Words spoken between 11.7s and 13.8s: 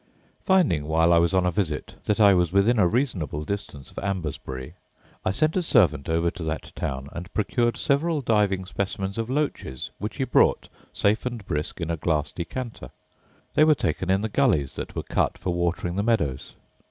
in a glass decanter. They were